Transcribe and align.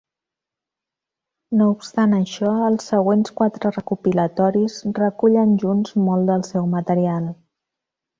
No 1.57 1.65
obstant 1.73 2.15
això, 2.19 2.53
els 2.69 2.87
següents 2.91 3.33
quatre 3.41 3.71
recopilatoris 3.75 4.79
recullen 5.01 5.53
junts 5.65 5.93
molt 6.07 6.27
del 6.33 6.47
seu 6.49 6.67
material. 6.73 7.29